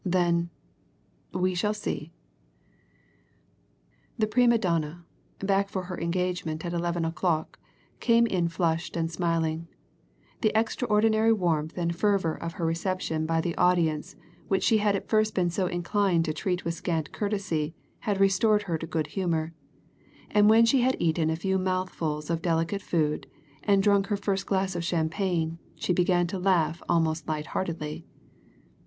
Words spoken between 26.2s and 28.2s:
to laugh almost light heartedly.